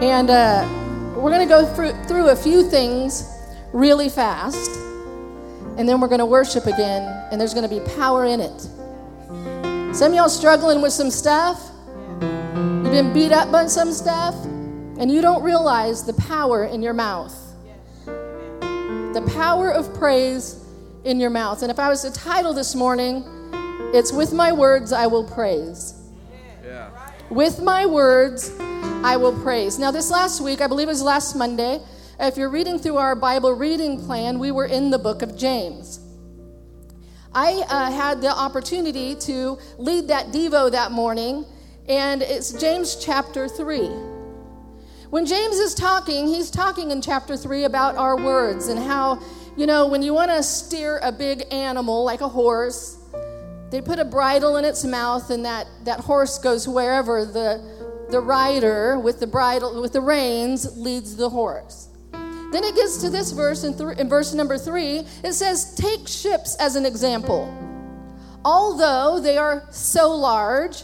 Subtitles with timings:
[0.00, 0.66] And uh,
[1.14, 3.30] we're going to go through, through a few things
[3.74, 4.70] really fast.
[5.76, 8.60] And then we're going to worship again, and there's going to be power in it.
[9.94, 11.70] Some of y'all struggling with some stuff.
[12.22, 16.94] You've been beat up by some stuff, and you don't realize the power in your
[16.94, 17.36] mouth.
[18.06, 20.64] The power of praise
[21.04, 21.60] in your mouth.
[21.60, 23.22] And if I was to title this morning,
[23.92, 25.92] it's With My Words I Will Praise.
[26.64, 26.88] Yeah.
[27.28, 28.50] With my words
[29.02, 29.78] I will praise.
[29.78, 31.80] Now, this last week, I believe it was last Monday,
[32.18, 36.00] if you're reading through our Bible reading plan, we were in the book of James.
[37.34, 41.46] I uh, had the opportunity to lead that Devo that morning,
[41.88, 43.88] and it's James chapter 3.
[45.08, 49.22] When James is talking, he's talking in chapter 3 about our words and how,
[49.56, 52.98] you know, when you want to steer a big animal like a horse,
[53.70, 58.20] they put a bridle in its mouth, and that, that horse goes wherever the, the
[58.20, 61.88] rider with the bridle, with the reins, leads the horse.
[62.12, 65.02] Then it gets to this verse in, th- in verse number three.
[65.22, 67.48] It says, Take ships as an example.
[68.44, 70.82] Although they are so large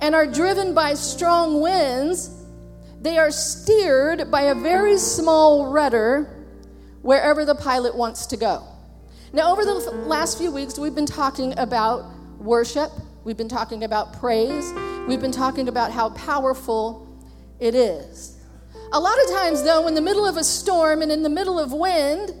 [0.00, 2.30] and are driven by strong winds,
[3.00, 6.46] they are steered by a very small rudder
[7.02, 8.62] wherever the pilot wants to go.
[9.32, 9.74] Now, over the
[10.06, 12.04] last few weeks, we've been talking about
[12.38, 12.92] worship,
[13.24, 14.72] we've been talking about praise,
[15.06, 17.06] we've been talking about how powerful
[17.60, 18.38] it is.
[18.92, 21.58] A lot of times, though, in the middle of a storm and in the middle
[21.58, 22.32] of wind,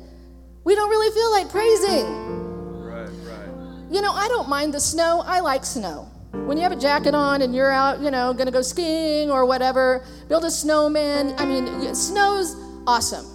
[0.64, 2.82] we don't really feel like praising.
[2.82, 3.90] Right, right.
[3.90, 6.10] You know, I don't mind the snow, I like snow.
[6.32, 9.46] When you have a jacket on and you're out, you know, gonna go skiing or
[9.46, 11.34] whatever, build a snowman.
[11.38, 13.26] I mean, snow's awesome.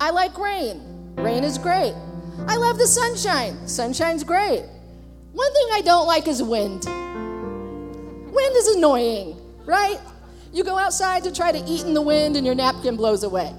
[0.00, 1.14] I like rain.
[1.16, 1.94] Rain is great.
[2.46, 3.66] I love the sunshine.
[3.66, 4.64] Sunshine's great.
[5.32, 6.86] One thing I don't like is wind.
[8.34, 9.98] Wind is annoying, right?
[10.52, 13.54] You go outside to try to eat in the wind and your napkin blows away,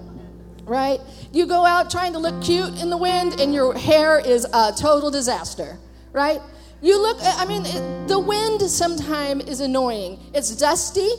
[0.63, 0.99] right?
[1.31, 4.73] You go out trying to look cute in the wind and your hair is a
[4.77, 5.77] total disaster,
[6.11, 6.41] right?
[6.81, 10.19] You look, I mean, it, the wind sometimes is annoying.
[10.33, 11.09] It's dusty,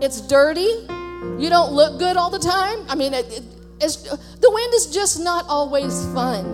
[0.00, 0.86] it's dirty,
[1.38, 2.86] you don't look good all the time.
[2.88, 3.42] I mean, it, it,
[3.80, 6.44] the wind is just not always fun.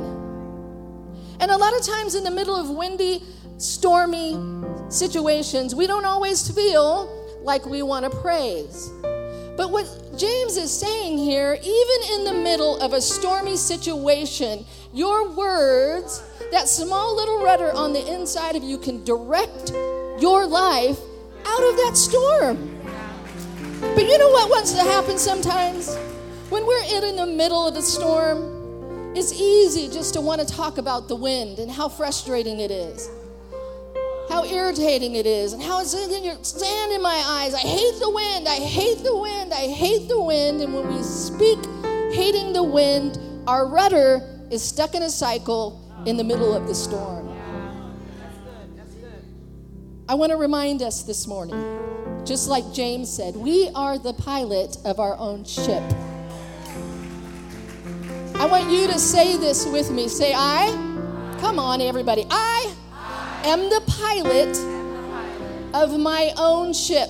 [1.41, 3.23] And a lot of times in the middle of windy,
[3.59, 4.35] stormy
[4.93, 7.09] situations, we don't always feel
[7.43, 8.91] like we want to praise.
[9.57, 9.87] But what
[10.17, 16.69] James is saying here, even in the middle of a stormy situation, your words, that
[16.69, 19.71] small little rudder on the inside of you, can direct
[20.21, 20.99] your life
[21.47, 22.79] out of that storm.
[23.81, 25.97] But you know what wants to happen sometimes?
[26.51, 30.79] When we're in the middle of a storm, it's easy just to want to talk
[30.79, 33.11] about the wind and how frustrating it is,
[34.33, 37.53] how irritating it is, and how it's sand in my eyes.
[37.53, 38.49] I hate the wind.
[38.49, 39.53] I hate the wind.
[39.53, 40.63] I hate the wind.
[40.63, 41.59] And when we speak
[42.15, 46.75] hating the wind, our rudder is stuck in a cycle in the middle of the
[46.75, 47.29] storm.
[50.09, 54.79] I want to remind us this morning, just like James said, we are the pilot
[54.87, 55.83] of our own ship.
[58.37, 60.09] I want you to say this with me.
[60.09, 60.71] Say, I.
[61.39, 62.25] Come on, everybody.
[62.31, 62.75] I
[63.45, 64.57] am the pilot
[65.75, 67.09] of my own ship.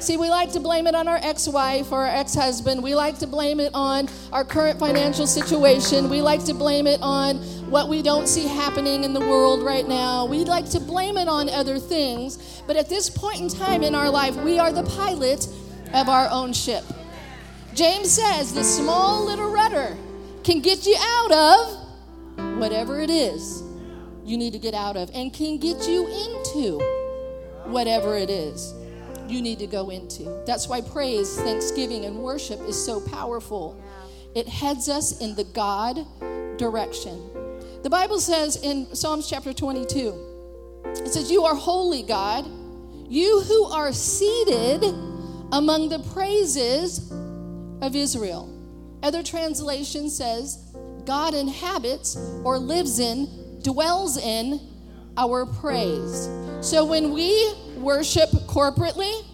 [0.00, 2.82] See, we like to blame it on our ex wife or our ex husband.
[2.82, 6.10] We like to blame it on our current financial situation.
[6.10, 7.38] We like to blame it on
[7.70, 10.26] what we don't see happening in the world right now.
[10.26, 12.62] We like to blame it on other things.
[12.66, 15.48] But at this point in time in our life, we are the pilot
[15.94, 16.84] of our own ship.
[17.72, 19.96] James says the small little rudder
[20.42, 23.63] can get you out of whatever it is
[24.24, 26.78] you need to get out of and can get you into
[27.66, 28.74] whatever it is
[29.28, 30.42] you need to go into.
[30.46, 33.80] That's why praise, thanksgiving, and worship is so powerful.
[34.34, 36.06] It heads us in the God
[36.58, 37.30] direction.
[37.82, 42.46] The Bible says in Psalms chapter 22, it says, You are holy, God,
[43.08, 44.82] you who are seated
[45.52, 47.10] among the praises
[47.80, 48.50] of Israel.
[49.02, 50.58] Other translation says,
[51.04, 53.28] God inhabits or lives in,
[53.64, 54.60] dwells in
[55.16, 56.28] our praise.
[56.60, 59.24] So when we worship corporately,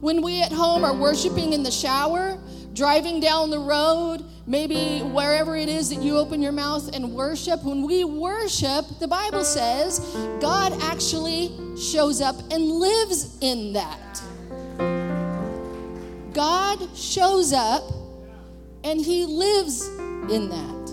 [0.00, 2.38] when we at home are worshiping in the shower,
[2.72, 7.62] driving down the road, maybe wherever it is that you open your mouth and worship,
[7.62, 10.00] when we worship, the Bible says
[10.40, 14.22] God actually shows up and lives in that.
[16.32, 17.84] God shows up
[18.82, 19.86] and He lives
[20.30, 20.90] in that,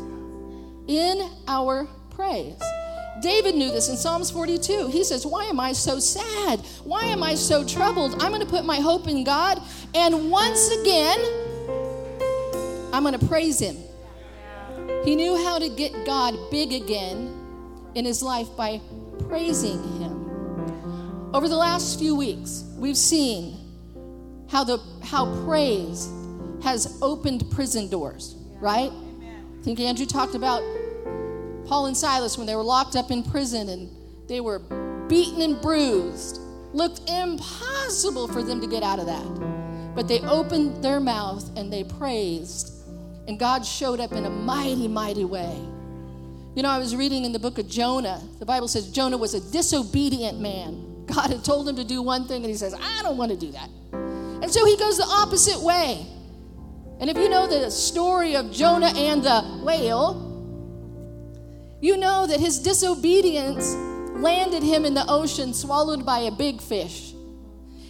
[0.88, 2.62] in our praise.
[3.22, 4.88] David knew this in Psalms 42.
[4.88, 6.60] He says, Why am I so sad?
[6.84, 8.14] Why am I so troubled?
[8.22, 9.62] I'm going to put my hope in God
[9.94, 11.20] And once again,
[12.94, 13.78] I'm going to praise him.
[15.04, 17.38] He knew how to get God big again
[17.96, 18.80] in his life by
[19.28, 21.32] praising him.
[21.34, 23.58] Over the last few weeks, we've seen
[24.50, 26.10] how the how praise
[26.64, 28.92] has opened prison doors, right?
[28.92, 30.62] I think Andrew talked about
[31.68, 33.90] Paul and Silas when they were locked up in prison and
[34.28, 34.60] they were
[35.08, 36.40] beaten and bruised.
[36.74, 39.94] Looked impossible for them to get out of that.
[39.96, 42.72] But they opened their mouth and they praised.
[43.28, 45.60] And God showed up in a mighty, mighty way.
[46.56, 48.22] You know, I was reading in the book of Jonah.
[48.40, 51.06] The Bible says Jonah was a disobedient man.
[51.06, 53.38] God had told him to do one thing, and he says, I don't want to
[53.38, 53.70] do that.
[53.94, 56.06] And so he goes the opposite way.
[57.00, 60.31] And if you know the story of Jonah and the whale,
[61.82, 63.74] you know that his disobedience
[64.22, 67.14] landed him in the ocean, swallowed by a big fish.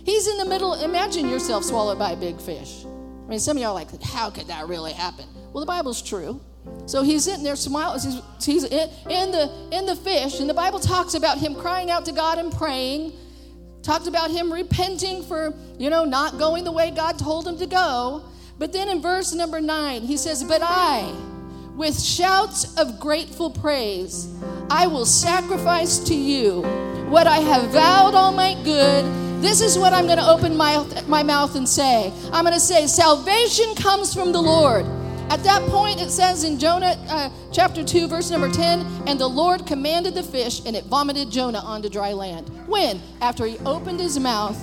[0.04, 0.74] He's in the middle.
[0.76, 2.86] Imagine yourself swallowed by a big fish.
[2.86, 5.26] I mean, some of y'all are like, how could that really happen?
[5.54, 6.42] Well, the Bible's true.
[6.86, 8.00] So he's in there smiling.
[8.00, 11.92] He's, he's in, in, the, in the fish, and the Bible talks about him crying
[11.92, 13.14] out to God and praying.
[13.84, 17.66] Talked about him repenting for, you know, not going the way God told him to
[17.66, 18.24] go.
[18.60, 21.12] But then in verse number nine, he says, But I,
[21.76, 24.28] with shouts of grateful praise,
[24.70, 26.62] I will sacrifice to you
[27.10, 29.06] what I have vowed all my good.
[29.42, 32.14] This is what I'm going to open my, my mouth and say.
[32.32, 34.86] I'm going to say, Salvation comes from the Lord.
[35.30, 39.28] At that point, it says in Jonah uh, chapter 2, verse number 10, and the
[39.28, 42.50] Lord commanded the fish, and it vomited Jonah onto dry land.
[42.68, 43.02] When?
[43.22, 44.58] After he opened his mouth.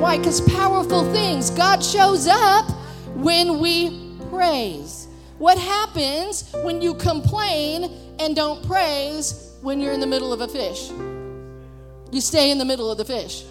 [0.00, 0.16] Why?
[0.16, 1.50] Because powerful things.
[1.50, 2.70] God shows up
[3.14, 5.05] when we praise.
[5.38, 10.48] What happens when you complain and don't praise when you're in the middle of a
[10.48, 10.90] fish?
[12.10, 13.44] You stay in the middle of the fish.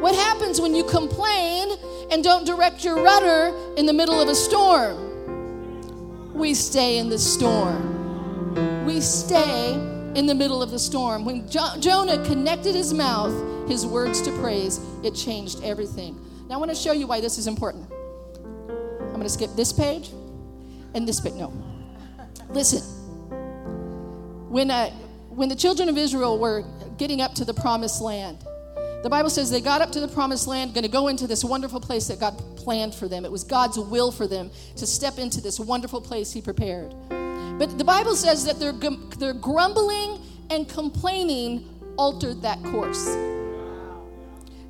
[0.00, 1.68] What happens when you complain
[2.12, 6.32] and don't direct your rudder in the middle of a storm?
[6.32, 8.84] We stay in the storm.
[8.84, 9.72] We stay
[10.14, 11.24] in the middle of the storm.
[11.24, 13.32] When jo- Jonah connected his mouth,
[13.68, 16.20] his words to praise, it changed everything.
[16.48, 17.90] Now I want to show you why this is important.
[18.68, 20.10] I'm going to skip this page
[20.94, 21.34] and this bit.
[21.34, 21.52] No.
[22.50, 22.80] Listen.
[24.50, 24.90] When, uh,
[25.30, 26.64] when the children of Israel were
[26.98, 28.38] getting up to the promised land,
[29.02, 31.42] the Bible says they got up to the promised land, going to go into this
[31.44, 33.24] wonderful place that God planned for them.
[33.24, 36.94] It was God's will for them to step into this wonderful place He prepared.
[37.08, 38.72] But the Bible says that their,
[39.18, 43.06] their grumbling and complaining altered that course.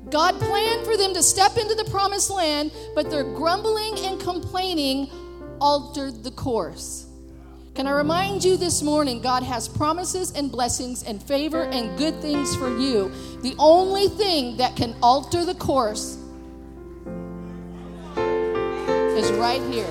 [0.09, 5.09] God planned for them to step into the promised land, but their grumbling and complaining
[5.63, 7.07] altered the course.
[7.73, 12.19] Can I remind you this morning, God has promises and blessings and favor and good
[12.21, 13.09] things for you.
[13.41, 16.17] The only thing that can alter the course
[18.17, 19.89] is right here.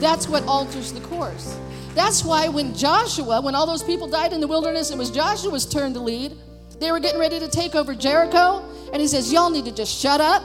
[0.00, 1.56] That's what alters the course.
[1.94, 5.64] That's why when Joshua, when all those people died in the wilderness, it was Joshua's
[5.64, 6.32] turn to lead.
[6.80, 9.96] They were getting ready to take over Jericho, and he says, Y'all need to just
[9.96, 10.42] shut up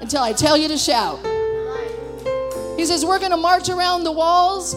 [0.00, 1.18] until I tell you to shout.
[2.78, 4.76] He says, We're going to march around the walls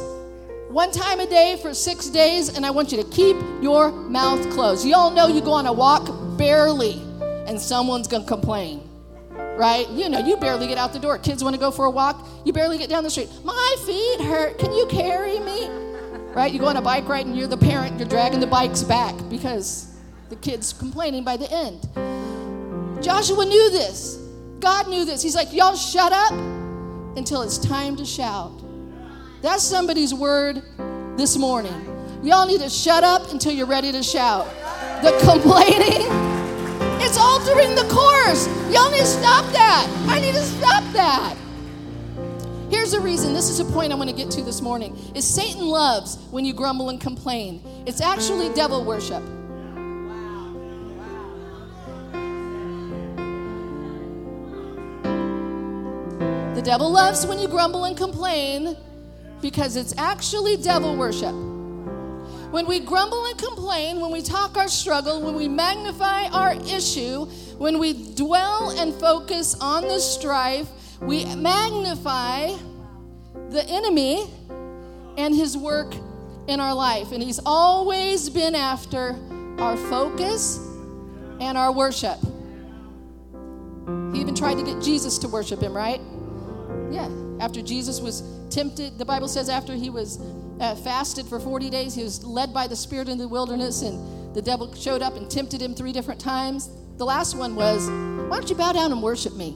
[0.69, 4.49] one time a day for six days, and I want you to keep your mouth
[4.49, 4.83] closed.
[4.83, 6.93] You all know you go on a walk barely,
[7.45, 8.89] and someone's going to complain.
[9.29, 9.87] Right?
[9.89, 11.19] You know, you barely get out the door.
[11.19, 13.29] Kids want to go for a walk, you barely get down the street.
[13.43, 14.57] My feet hurt.
[14.57, 15.67] Can you carry me?
[16.33, 16.51] Right?
[16.51, 19.13] You go on a bike ride, and you're the parent, you're dragging the bikes back
[19.29, 19.95] because
[20.29, 21.87] the kid's complaining by the end.
[23.03, 24.17] Joshua knew this.
[24.59, 25.21] God knew this.
[25.21, 26.60] He's like, Y'all shut up
[27.15, 28.51] until it's time to shout.
[29.41, 30.61] That's somebody's word
[31.17, 31.73] this morning.
[32.23, 34.45] Y'all need to shut up until you're ready to shout.
[35.01, 36.07] The complaining,
[37.01, 38.47] it's altering the course.
[38.71, 39.87] Y'all need to stop that.
[40.07, 41.35] I need to stop that.
[42.69, 43.33] Here's the reason.
[43.33, 44.97] This is a point I want to get to this morning.
[45.13, 47.61] Is Satan loves when you grumble and complain.
[47.85, 49.23] It's actually devil worship.
[56.61, 58.77] The devil loves when you grumble and complain
[59.41, 61.33] because it's actually devil worship.
[62.53, 67.25] When we grumble and complain, when we talk our struggle, when we magnify our issue,
[67.57, 70.69] when we dwell and focus on the strife,
[71.01, 72.55] we magnify
[73.49, 74.29] the enemy
[75.17, 75.95] and his work
[76.45, 77.11] in our life.
[77.11, 79.17] And he's always been after
[79.57, 80.59] our focus
[81.39, 82.19] and our worship.
[84.13, 85.99] He even tried to get Jesus to worship him, right?
[86.91, 87.09] Yeah.
[87.39, 90.19] After Jesus was tempted, the Bible says after he was
[90.59, 94.35] uh, fasted for 40 days, he was led by the Spirit in the wilderness, and
[94.35, 96.69] the devil showed up and tempted him three different times.
[96.97, 97.87] The last one was,
[98.29, 99.51] Why don't you bow down and worship me?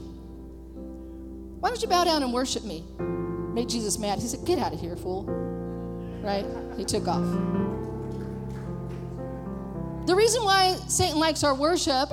[1.60, 2.84] Why don't you bow down and worship me?
[2.98, 4.18] Made Jesus mad.
[4.18, 5.24] He said, Get out of here, fool.
[6.22, 6.44] Right?
[6.76, 7.24] He took off.
[10.06, 12.10] The reason why Satan likes our worship,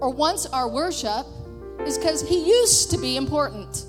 [0.00, 1.26] or wants our worship,
[1.86, 3.84] is because he used to be important.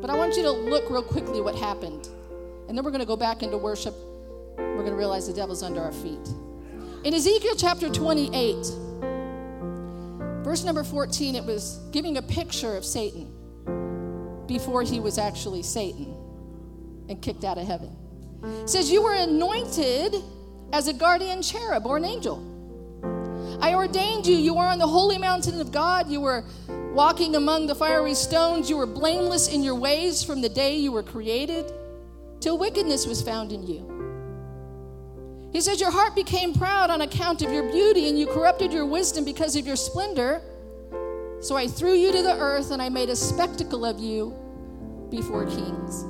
[0.00, 2.08] But I want you to look real quickly what happened.
[2.68, 3.94] And then we're going to go back into worship.
[4.56, 6.28] We're going to realize the devil's under our feet.
[7.04, 8.54] In Ezekiel chapter 28,
[10.42, 13.32] verse number 14, it was giving a picture of Satan
[14.46, 16.14] before he was actually Satan
[17.08, 17.94] and kicked out of heaven.
[18.42, 20.16] It says, You were anointed
[20.72, 22.55] as a guardian cherub or an angel.
[23.60, 24.36] I ordained you.
[24.36, 26.08] You were on the holy mountain of God.
[26.08, 26.44] You were
[26.92, 28.70] walking among the fiery stones.
[28.70, 31.72] You were blameless in your ways from the day you were created
[32.40, 33.96] till wickedness was found in you.
[35.52, 38.84] He says, Your heart became proud on account of your beauty, and you corrupted your
[38.84, 40.42] wisdom because of your splendor.
[41.40, 44.34] So I threw you to the earth, and I made a spectacle of you
[45.10, 46.04] before kings.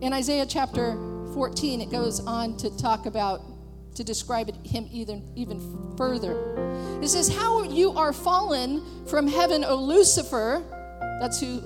[0.00, 0.96] In Isaiah chapter
[1.34, 3.42] 14, it goes on to talk about,
[3.94, 7.00] to describe it, him even, even further.
[7.02, 10.62] It says, How you are fallen from heaven, O Lucifer.
[11.20, 11.62] That's who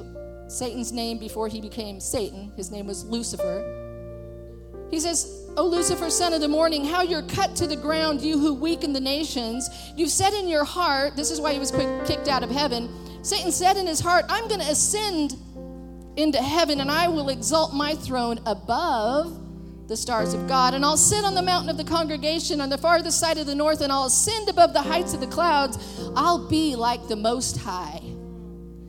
[0.49, 2.52] Satan's name before he became Satan.
[2.57, 3.78] His name was Lucifer.
[4.90, 8.38] He says, O Lucifer, son of the morning, how you're cut to the ground, you
[8.38, 9.69] who weaken the nations.
[9.97, 12.90] You've said in your heart, this is why he was kicked out of heaven.
[13.23, 15.37] Satan said in his heart, I'm going to ascend
[16.16, 19.38] into heaven and I will exalt my throne above
[19.93, 20.73] the stars of God.
[20.73, 23.55] And I'll sit on the mountain of the congregation on the farthest side of the
[23.55, 25.77] north and I'll ascend above the heights of the clouds.
[26.17, 28.01] I'll be like the Most High.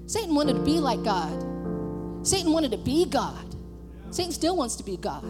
[0.05, 2.25] Satan wanted to be like God.
[2.25, 3.53] Satan wanted to be God.
[4.11, 5.25] Satan still wants to be God.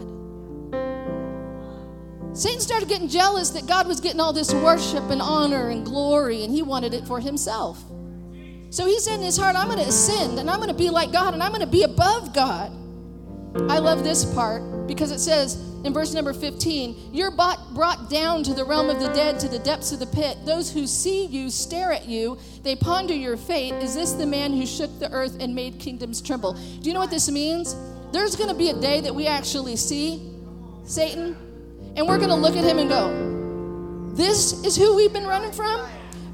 [2.36, 6.44] Satan started getting jealous that God was getting all this worship and honor and glory,
[6.44, 7.82] and he wanted it for himself.
[8.70, 10.90] So he said in his heart, I'm going to ascend and I'm going to be
[10.90, 12.83] like God and I'm going to be above God.
[13.54, 18.54] I love this part because it says in verse number 15, You're brought down to
[18.54, 20.38] the realm of the dead, to the depths of the pit.
[20.44, 23.74] Those who see you stare at you, they ponder your fate.
[23.74, 26.54] Is this the man who shook the earth and made kingdoms tremble?
[26.54, 27.76] Do you know what this means?
[28.12, 30.32] There's going to be a day that we actually see
[30.84, 31.36] Satan,
[31.96, 35.52] and we're going to look at him and go, This is who we've been running
[35.52, 35.86] from?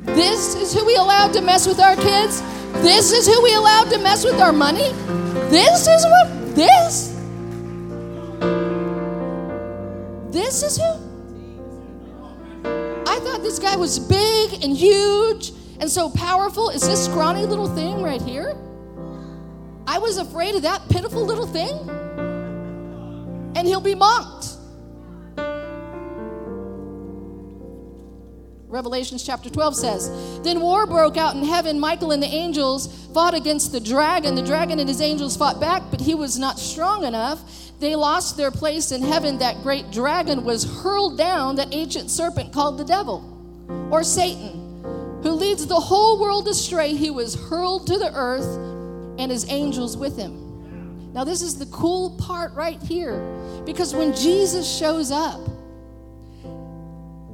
[0.02, 2.40] This is who we allowed to mess with our kids.
[2.82, 4.92] This is who we allowed to mess with our money.
[5.50, 7.09] This is what, this?
[10.50, 10.92] This is who?
[13.06, 16.70] I thought this guy was big and huge and so powerful.
[16.70, 18.56] Is this scrawny little thing right here?
[19.86, 21.88] I was afraid of that pitiful little thing.
[23.54, 24.48] And he'll be mocked.
[28.70, 31.80] Revelations chapter 12 says, Then war broke out in heaven.
[31.80, 34.36] Michael and the angels fought against the dragon.
[34.36, 37.42] The dragon and his angels fought back, but he was not strong enough.
[37.80, 39.38] They lost their place in heaven.
[39.38, 43.26] That great dragon was hurled down, that ancient serpent called the devil
[43.90, 44.82] or Satan,
[45.24, 46.94] who leads the whole world astray.
[46.94, 48.56] He was hurled to the earth
[49.18, 51.12] and his angels with him.
[51.12, 53.20] Now, this is the cool part right here
[53.66, 55.40] because when Jesus shows up,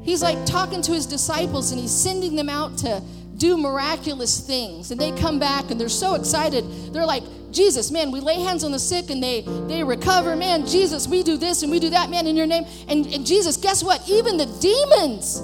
[0.07, 3.03] He's like talking to his disciples and he's sending them out to
[3.37, 4.93] do miraculous things.
[4.93, 6.65] And they come back and they're so excited.
[6.95, 10.37] They're like, Jesus, man, we lay hands on the sick and they they recover.
[10.37, 12.67] Man, Jesus, we do this and we do that, man, in your name.
[12.89, 14.09] And, and Jesus, guess what?
[14.09, 15.43] Even the demons,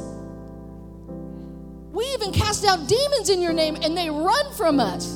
[1.93, 5.15] we even cast out demons in your name and they run from us.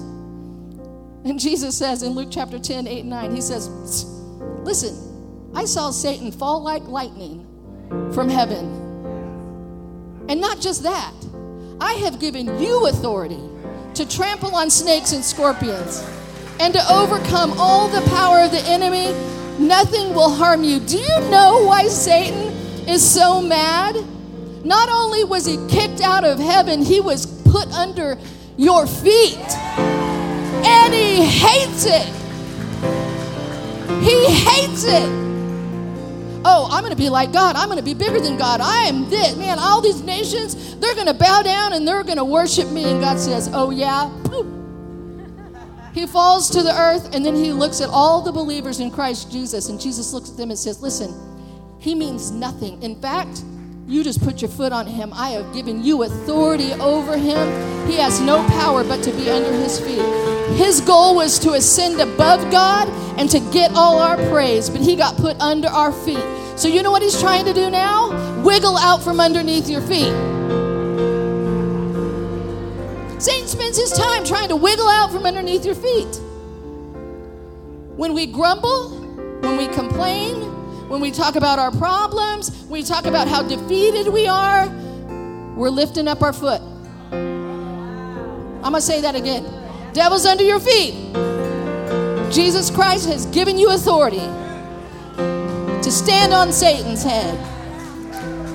[1.24, 3.68] And Jesus says in Luke chapter 10, 8 and 9, he says,
[4.64, 7.46] Listen, I saw Satan fall like lightning
[8.12, 8.85] from heaven.
[10.28, 11.12] And not just that,
[11.80, 13.40] I have given you authority
[13.94, 16.04] to trample on snakes and scorpions
[16.58, 19.12] and to overcome all the power of the enemy.
[19.58, 20.80] Nothing will harm you.
[20.80, 22.52] Do you know why Satan
[22.88, 23.96] is so mad?
[24.64, 28.18] Not only was he kicked out of heaven, he was put under
[28.56, 29.38] your feet.
[29.38, 32.06] And he hates it.
[34.02, 35.25] He hates it
[36.46, 37.56] oh, I'm going to be like God.
[37.56, 38.60] I'm going to be bigger than God.
[38.60, 39.36] I am this.
[39.36, 42.84] Man, all these nations, they're going to bow down and they're going to worship me.
[42.84, 44.08] And God says, oh, yeah?
[45.92, 49.32] He falls to the earth and then he looks at all the believers in Christ
[49.32, 49.68] Jesus.
[49.70, 51.12] And Jesus looks at them and says, listen,
[51.80, 52.80] he means nothing.
[52.82, 53.42] In fact,
[53.86, 55.12] you just put your foot on him.
[55.14, 57.88] I have given you authority over him.
[57.88, 60.02] He has no power but to be under his feet.
[60.56, 62.88] His goal was to ascend above God
[63.18, 66.24] and to get all our praise, but he got put under our feet.
[66.56, 68.42] So, you know what he's trying to do now?
[68.42, 70.12] Wiggle out from underneath your feet.
[73.20, 76.20] Satan spends his time trying to wiggle out from underneath your feet.
[77.96, 78.90] When we grumble,
[79.40, 80.45] when we complain,
[80.88, 84.68] when we talk about our problems, when we talk about how defeated we are,
[85.56, 86.60] we're lifting up our foot.
[87.10, 89.44] I'm going to say that again.
[89.92, 90.94] Devil's under your feet.
[92.32, 94.26] Jesus Christ has given you authority
[95.16, 97.36] to stand on Satan's head.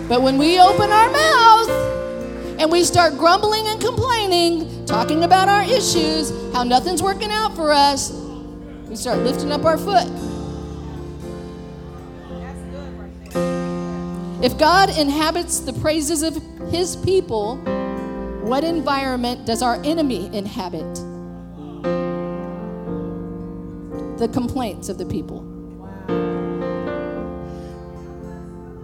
[0.07, 1.69] But when we open our mouth
[2.59, 7.71] and we start grumbling and complaining, talking about our issues, how nothing's working out for
[7.71, 8.11] us,
[8.87, 10.30] we start lifting up our foot.
[14.43, 16.35] If God inhabits the praises of
[16.71, 17.57] his people,
[18.41, 20.95] what environment does our enemy inhabit?
[24.17, 25.41] The complaints of the people.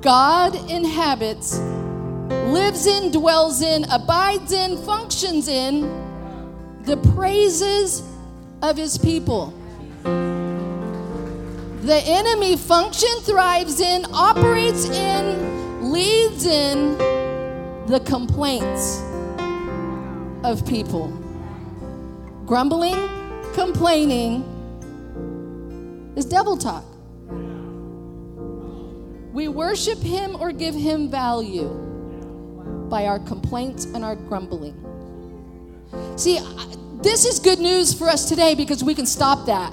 [0.01, 5.81] God inhabits, lives in, dwells in, abides in, functions in
[6.83, 8.03] the praises
[8.61, 9.55] of his people.
[11.81, 16.97] The enemy function thrives in, operates in, leads in
[17.85, 18.99] the complaints
[20.43, 21.09] of people.
[22.47, 22.97] Grumbling,
[23.53, 24.43] complaining
[26.15, 26.83] is devil talk.
[29.31, 31.69] We worship him or give him value
[32.89, 34.73] by our complaints and our grumbling.
[36.15, 36.39] See,
[37.03, 39.71] this is good news for us today because we can stop that.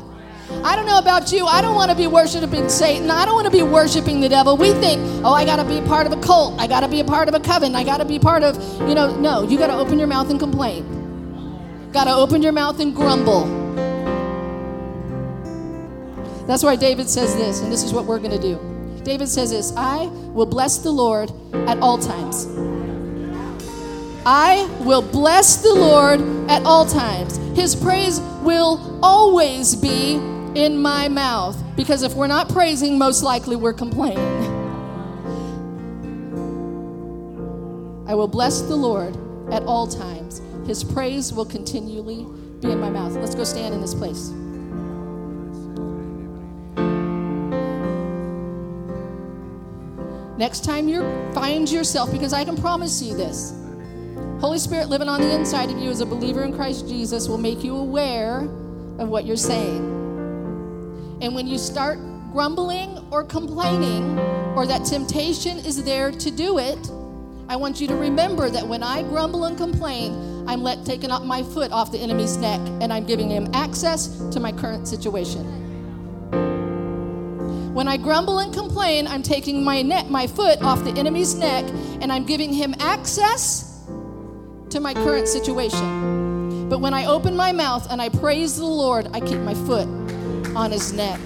[0.62, 1.46] I don't know about you.
[1.46, 3.10] I don't want to be worshiping Satan.
[3.10, 4.56] I don't want to be worshiping the devil.
[4.56, 6.60] We think, oh, I got to be part of a cult.
[6.60, 7.74] I got to be a part of a coven.
[7.74, 8.56] I got to be part of,
[8.88, 11.90] you know, no, you got to open your mouth and complain.
[11.92, 13.44] Got to open your mouth and grumble.
[16.46, 18.58] That's why David says this, and this is what we're going to do.
[19.02, 21.30] David says this I will bless the Lord
[21.68, 22.46] at all times.
[24.26, 26.20] I will bless the Lord
[26.50, 27.36] at all times.
[27.56, 30.18] His praise will always be
[30.54, 31.60] in my mouth.
[31.76, 34.18] Because if we're not praising, most likely we're complaining.
[38.06, 39.16] I will bless the Lord
[39.52, 40.40] at all times.
[40.66, 42.26] His praise will continually
[42.60, 43.14] be in my mouth.
[43.16, 44.30] Let's go stand in this place.
[50.36, 53.54] Next time you find yourself, because I can promise you this
[54.40, 57.38] Holy Spirit living on the inside of you as a believer in Christ Jesus will
[57.38, 58.40] make you aware
[58.98, 59.93] of what you're saying.
[61.20, 61.98] And when you start
[62.32, 64.18] grumbling or complaining,
[64.56, 66.90] or that temptation is there to do it,
[67.48, 71.22] I want you to remember that when I grumble and complain, I'm let taking up
[71.22, 75.62] my foot off the enemy's neck and I'm giving him access to my current situation.
[77.74, 81.64] When I grumble and complain, I'm taking my neck, my foot off the enemy's neck
[82.00, 83.84] and I'm giving him access
[84.70, 86.68] to my current situation.
[86.68, 90.03] But when I open my mouth and I praise the Lord, I keep my foot
[90.56, 91.20] on his neck.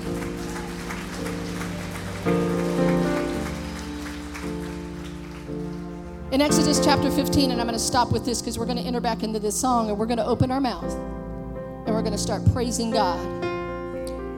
[6.31, 8.85] In Exodus chapter 15, and I'm going to stop with this because we're going to
[8.85, 12.13] enter back into this song and we're going to open our mouth and we're going
[12.13, 13.19] to start praising God.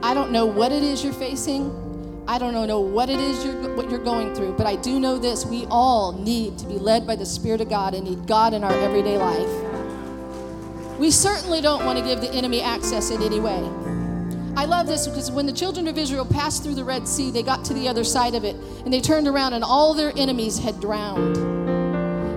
[0.02, 2.24] I don't know what it is you're facing.
[2.26, 5.18] I don't know what it is you're, what you're going through, but I do know
[5.18, 5.44] this.
[5.44, 8.62] We all need to be led by the Spirit of God and need God in
[8.62, 10.98] our everyday life.
[10.98, 13.68] We certainly don't want to give the enemy access in any way.
[14.60, 17.42] I love this because when the children of Israel passed through the Red Sea, they
[17.42, 20.58] got to the other side of it and they turned around and all their enemies
[20.58, 21.38] had drowned.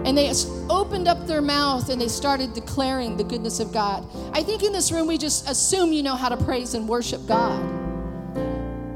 [0.07, 0.31] And they
[0.69, 4.07] opened up their mouth and they started declaring the goodness of God.
[4.31, 7.27] I think in this room we just assume you know how to praise and worship
[7.27, 7.62] God.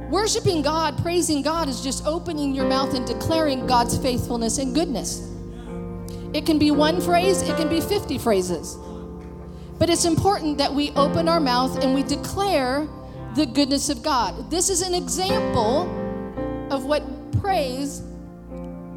[0.10, 5.30] Worshiping God, praising God, is just opening your mouth and declaring God's faithfulness and goodness.
[6.34, 8.78] It can be one phrase, it can be 50 phrases.
[9.78, 12.88] But it's important that we open our mouth and we declare
[13.38, 14.50] the goodness of God.
[14.50, 15.84] This is an example
[16.72, 17.04] of what
[17.40, 18.02] praise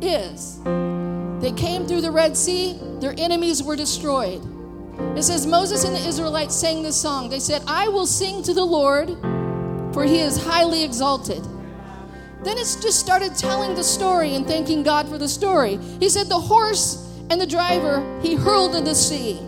[0.01, 0.59] is.
[1.41, 4.43] They came through the Red Sea, their enemies were destroyed.
[5.17, 7.29] It says Moses and the Israelites sang this song.
[7.29, 9.17] They said, I will sing to the Lord
[9.93, 11.43] for he is highly exalted.
[12.43, 15.79] Then it just started telling the story and thanking God for the story.
[15.99, 19.41] He said, The horse and the driver he hurled in the sea.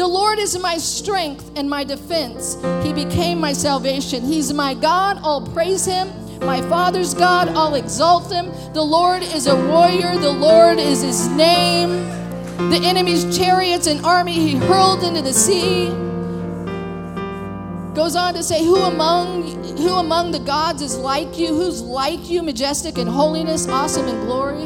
[0.00, 2.56] The Lord is my strength and my defense.
[2.82, 4.22] He became my salvation.
[4.22, 5.18] He's my God.
[5.22, 6.08] I'll praise him.
[6.40, 7.48] My Father's God.
[7.48, 8.46] I'll exalt him.
[8.72, 10.16] The Lord is a warrior.
[10.16, 11.90] The Lord is his name.
[12.70, 15.88] The enemy's chariots and army he hurled into the sea.
[17.94, 21.48] Goes on to say, Who among who among the gods is like you?
[21.48, 24.64] Who's like you, majestic in holiness, awesome in glory?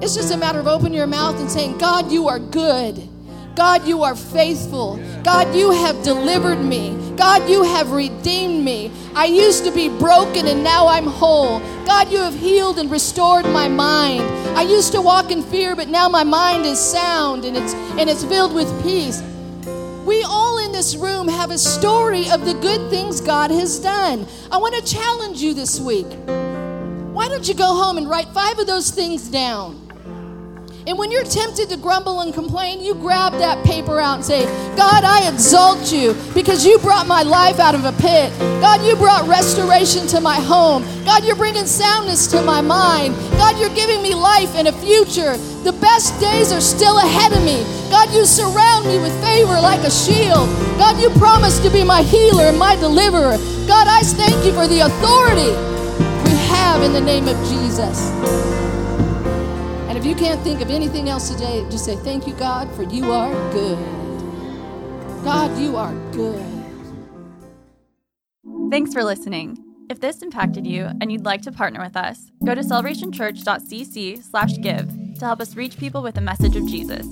[0.00, 3.10] It's just a matter of opening your mouth and saying, God, you are good.
[3.56, 5.00] God, you are faithful.
[5.24, 6.94] God, you have delivered me.
[7.16, 8.92] God, you have redeemed me.
[9.14, 11.60] I used to be broken and now I'm whole.
[11.86, 14.20] God, you have healed and restored my mind.
[14.58, 18.10] I used to walk in fear, but now my mind is sound and it's and
[18.10, 19.22] it's filled with peace.
[20.04, 24.26] We all in this room have a story of the good things God has done.
[24.52, 26.06] I want to challenge you this week.
[27.14, 29.85] Why don't you go home and write five of those things down?
[30.86, 34.44] And when you're tempted to grumble and complain, you grab that paper out and say,
[34.76, 38.30] God, I exalt you because you brought my life out of a pit.
[38.60, 40.84] God, you brought restoration to my home.
[41.04, 43.16] God, you're bringing soundness to my mind.
[43.32, 45.36] God, you're giving me life and a future.
[45.64, 47.64] The best days are still ahead of me.
[47.90, 50.46] God, you surround me with favor like a shield.
[50.78, 53.38] God, you promise to be my healer and my deliverer.
[53.66, 55.50] God, I thank you for the authority
[56.30, 58.65] we have in the name of Jesus.
[60.06, 63.32] You can't think of anything else today, just say, Thank you, God, for you are
[63.50, 63.76] good.
[65.24, 66.46] God, you are good.
[68.70, 69.58] Thanks for listening.
[69.90, 75.24] If this impacted you and you'd like to partner with us, go to celebrationchurch.cc/give to
[75.24, 77.08] help us reach people with the message of Jesus.